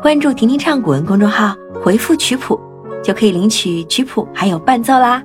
[0.00, 2.58] 关注“婷婷唱古文”公众号，回复“曲谱”，
[3.02, 5.20] 就可以领取曲谱还有伴奏啦。